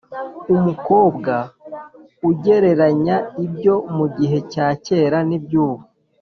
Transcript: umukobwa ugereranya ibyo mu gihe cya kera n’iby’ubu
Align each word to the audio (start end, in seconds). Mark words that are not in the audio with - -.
umukobwa 0.53 1.33
ugereranya 2.29 3.17
ibyo 3.45 3.75
mu 3.95 4.05
gihe 4.17 4.37
cya 4.51 4.67
kera 4.85 5.17
n’iby’ubu 5.29 5.83